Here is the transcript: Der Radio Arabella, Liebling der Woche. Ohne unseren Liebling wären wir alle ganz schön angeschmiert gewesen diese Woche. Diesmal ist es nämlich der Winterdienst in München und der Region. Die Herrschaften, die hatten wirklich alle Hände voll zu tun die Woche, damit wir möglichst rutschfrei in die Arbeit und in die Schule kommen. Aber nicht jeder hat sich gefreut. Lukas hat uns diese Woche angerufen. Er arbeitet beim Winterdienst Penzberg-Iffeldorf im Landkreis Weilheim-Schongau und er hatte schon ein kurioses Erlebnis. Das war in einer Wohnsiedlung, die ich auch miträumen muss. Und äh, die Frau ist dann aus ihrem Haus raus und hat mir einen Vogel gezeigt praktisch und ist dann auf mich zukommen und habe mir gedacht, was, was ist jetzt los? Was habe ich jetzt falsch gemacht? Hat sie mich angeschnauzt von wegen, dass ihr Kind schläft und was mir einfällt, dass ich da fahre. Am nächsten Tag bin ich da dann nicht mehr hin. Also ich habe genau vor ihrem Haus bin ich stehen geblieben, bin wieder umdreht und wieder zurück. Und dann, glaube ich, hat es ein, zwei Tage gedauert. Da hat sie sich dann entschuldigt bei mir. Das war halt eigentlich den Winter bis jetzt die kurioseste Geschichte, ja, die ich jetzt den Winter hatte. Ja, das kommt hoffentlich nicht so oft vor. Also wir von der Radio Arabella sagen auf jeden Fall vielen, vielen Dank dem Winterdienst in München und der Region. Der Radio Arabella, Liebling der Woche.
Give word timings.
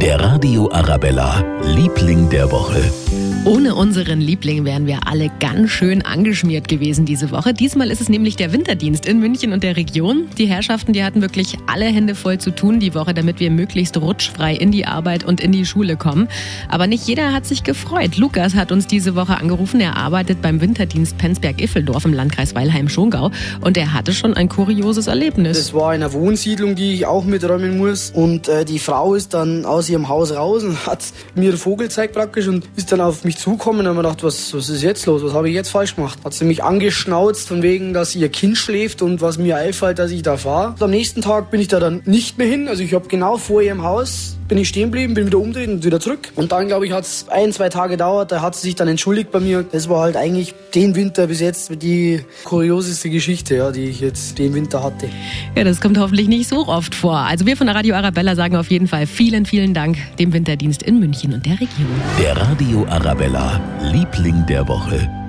Der 0.00 0.18
Radio 0.18 0.66
Arabella, 0.72 1.44
Liebling 1.62 2.30
der 2.30 2.50
Woche. 2.50 2.80
Ohne 3.44 3.74
unseren 3.74 4.20
Liebling 4.20 4.64
wären 4.64 4.86
wir 4.86 5.00
alle 5.06 5.30
ganz 5.40 5.70
schön 5.70 6.02
angeschmiert 6.04 6.68
gewesen 6.68 7.06
diese 7.06 7.30
Woche. 7.30 7.52
Diesmal 7.52 7.90
ist 7.90 8.00
es 8.00 8.08
nämlich 8.08 8.36
der 8.36 8.52
Winterdienst 8.52 9.06
in 9.06 9.18
München 9.18 9.52
und 9.52 9.64
der 9.64 9.76
Region. 9.76 10.28
Die 10.38 10.46
Herrschaften, 10.46 10.92
die 10.92 11.02
hatten 11.02 11.22
wirklich 11.22 11.56
alle 11.66 11.86
Hände 11.86 12.14
voll 12.14 12.38
zu 12.38 12.50
tun 12.50 12.78
die 12.78 12.94
Woche, 12.94 13.12
damit 13.12 13.40
wir 13.40 13.50
möglichst 13.50 13.96
rutschfrei 13.96 14.54
in 14.54 14.70
die 14.70 14.86
Arbeit 14.86 15.24
und 15.24 15.40
in 15.40 15.50
die 15.50 15.66
Schule 15.66 15.96
kommen. 15.96 16.28
Aber 16.68 16.86
nicht 16.86 17.08
jeder 17.08 17.32
hat 17.32 17.46
sich 17.46 17.64
gefreut. 17.64 18.18
Lukas 18.18 18.54
hat 18.54 18.70
uns 18.70 18.86
diese 18.86 19.16
Woche 19.16 19.36
angerufen. 19.38 19.80
Er 19.80 19.96
arbeitet 19.96 20.42
beim 20.42 20.60
Winterdienst 20.60 21.18
Penzberg-Iffeldorf 21.18 22.04
im 22.04 22.12
Landkreis 22.12 22.54
Weilheim-Schongau 22.54 23.30
und 23.60 23.76
er 23.76 23.92
hatte 23.92 24.12
schon 24.12 24.34
ein 24.34 24.48
kurioses 24.48 25.08
Erlebnis. 25.08 25.56
Das 25.56 25.74
war 25.74 25.94
in 25.94 26.02
einer 26.02 26.12
Wohnsiedlung, 26.12 26.76
die 26.76 26.92
ich 26.92 27.06
auch 27.06 27.24
miträumen 27.24 27.78
muss. 27.78 28.10
Und 28.14 28.48
äh, 28.48 28.64
die 28.64 28.78
Frau 28.78 29.14
ist 29.14 29.34
dann 29.34 29.64
aus 29.64 29.88
ihrem 29.88 30.08
Haus 30.08 30.32
raus 30.32 30.62
und 30.62 30.86
hat 30.86 31.02
mir 31.34 31.48
einen 31.48 31.58
Vogel 31.58 31.88
gezeigt 31.88 32.14
praktisch 32.14 32.46
und 32.46 32.68
ist 32.76 32.92
dann 32.92 32.99
auf 33.00 33.24
mich 33.24 33.36
zukommen 33.36 33.80
und 33.80 33.86
habe 33.86 33.96
mir 33.96 34.02
gedacht, 34.02 34.22
was, 34.22 34.54
was 34.54 34.68
ist 34.68 34.82
jetzt 34.82 35.06
los? 35.06 35.22
Was 35.22 35.32
habe 35.32 35.48
ich 35.48 35.54
jetzt 35.54 35.70
falsch 35.70 35.96
gemacht? 35.96 36.18
Hat 36.24 36.34
sie 36.34 36.44
mich 36.44 36.62
angeschnauzt 36.62 37.48
von 37.48 37.62
wegen, 37.62 37.92
dass 37.92 38.14
ihr 38.14 38.28
Kind 38.28 38.56
schläft 38.56 39.02
und 39.02 39.20
was 39.20 39.38
mir 39.38 39.56
einfällt, 39.56 39.98
dass 39.98 40.10
ich 40.10 40.22
da 40.22 40.36
fahre. 40.36 40.74
Am 40.80 40.90
nächsten 40.90 41.22
Tag 41.22 41.50
bin 41.50 41.60
ich 41.60 41.68
da 41.68 41.80
dann 41.80 42.02
nicht 42.04 42.38
mehr 42.38 42.46
hin. 42.46 42.68
Also 42.68 42.82
ich 42.82 42.94
habe 42.94 43.08
genau 43.08 43.36
vor 43.36 43.62
ihrem 43.62 43.82
Haus 43.82 44.36
bin 44.50 44.58
ich 44.58 44.68
stehen 44.68 44.90
geblieben, 44.90 45.14
bin 45.14 45.26
wieder 45.28 45.38
umdreht 45.38 45.68
und 45.68 45.84
wieder 45.84 46.00
zurück. 46.00 46.32
Und 46.34 46.50
dann, 46.50 46.66
glaube 46.66 46.84
ich, 46.84 46.92
hat 46.92 47.04
es 47.04 47.26
ein, 47.28 47.52
zwei 47.52 47.68
Tage 47.68 47.92
gedauert. 47.92 48.32
Da 48.32 48.42
hat 48.42 48.56
sie 48.56 48.62
sich 48.62 48.74
dann 48.74 48.88
entschuldigt 48.88 49.30
bei 49.30 49.38
mir. 49.38 49.62
Das 49.62 49.88
war 49.88 50.00
halt 50.00 50.16
eigentlich 50.16 50.54
den 50.74 50.96
Winter 50.96 51.28
bis 51.28 51.40
jetzt 51.40 51.70
die 51.80 52.24
kurioseste 52.44 53.10
Geschichte, 53.10 53.54
ja, 53.54 53.70
die 53.70 53.84
ich 53.84 54.00
jetzt 54.00 54.40
den 54.40 54.52
Winter 54.52 54.82
hatte. 54.82 55.08
Ja, 55.54 55.62
das 55.62 55.80
kommt 55.80 55.98
hoffentlich 55.98 56.26
nicht 56.26 56.48
so 56.48 56.66
oft 56.66 56.96
vor. 56.96 57.16
Also 57.16 57.46
wir 57.46 57.56
von 57.56 57.68
der 57.68 57.76
Radio 57.76 57.94
Arabella 57.94 58.34
sagen 58.34 58.56
auf 58.56 58.70
jeden 58.72 58.88
Fall 58.88 59.06
vielen, 59.06 59.46
vielen 59.46 59.72
Dank 59.72 59.98
dem 60.18 60.32
Winterdienst 60.32 60.82
in 60.82 60.98
München 60.98 61.32
und 61.32 61.46
der 61.46 61.54
Region. 61.54 61.86
Der 62.18 62.36
Radio 62.36 62.84
Arabella, 62.90 63.60
Liebling 63.82 64.44
der 64.46 64.66
Woche. 64.66 65.19